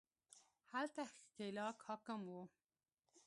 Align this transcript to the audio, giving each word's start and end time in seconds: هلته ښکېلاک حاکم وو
هلته 0.73 1.01
ښکېلاک 1.15 1.77
حاکم 1.87 2.21
وو 2.31 2.41